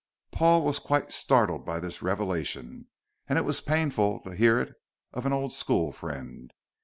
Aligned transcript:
Paul 0.31 0.63
was 0.63 0.79
quite 0.79 1.11
startled 1.11 1.63
by 1.63 1.79
this 1.79 2.01
revelation, 2.01 2.87
and 3.29 3.37
it 3.37 3.45
was 3.45 3.61
painful 3.61 4.19
to 4.21 4.31
hear 4.33 4.59
it 4.59 4.73
of 5.13 5.27
an 5.27 5.31
old 5.31 5.53
school 5.53 5.91
friend. 5.91 6.51